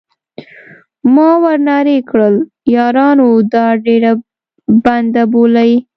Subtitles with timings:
[1.13, 2.35] ما ور نارې کړل:
[2.75, 4.11] یارانو دا ډبره
[4.85, 5.71] بنده بولئ.